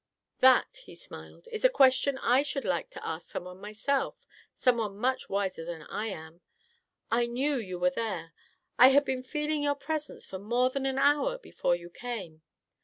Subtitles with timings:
[0.39, 5.29] "That," he smiled, "is a question I should like to ask someone myself; someone much
[5.29, 6.41] wiser than I am.
[7.11, 8.33] I knew you were there.
[8.79, 12.41] I had been feeling your presence for more than an hour before you came.